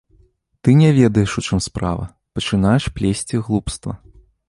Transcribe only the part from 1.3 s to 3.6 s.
у чым справа, пачынаеш плесці